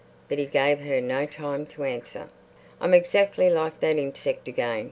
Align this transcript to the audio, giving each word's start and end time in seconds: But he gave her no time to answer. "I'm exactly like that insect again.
But 0.29 0.39
he 0.39 0.47
gave 0.47 0.79
her 0.79 0.99
no 0.99 1.27
time 1.27 1.67
to 1.67 1.83
answer. 1.83 2.27
"I'm 2.79 2.95
exactly 2.95 3.51
like 3.51 3.79
that 3.81 3.97
insect 3.97 4.47
again. 4.47 4.79